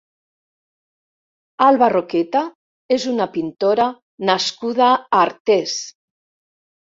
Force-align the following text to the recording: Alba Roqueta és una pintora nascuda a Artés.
Alba 1.65 1.89
Roqueta 1.93 2.41
és 2.97 3.05
una 3.13 3.27
pintora 3.35 3.85
nascuda 4.31 4.87
a 4.89 4.97
Artés. 5.27 5.77